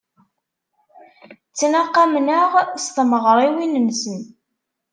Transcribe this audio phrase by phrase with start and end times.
[1.51, 2.51] Ttnaqamen-aɣ
[2.83, 4.19] s tmeɣriwin-nsen.